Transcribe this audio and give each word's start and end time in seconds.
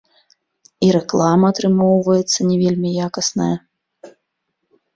І 0.87 0.89
рэклама 0.95 1.45
атрымоўваецца 1.53 2.39
не 2.49 2.57
вельмі 2.63 2.89
якасная. 3.11 3.53